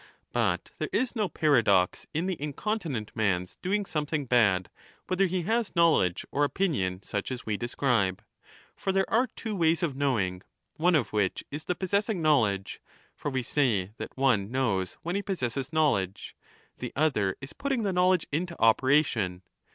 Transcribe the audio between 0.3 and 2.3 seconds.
But there is no paradox in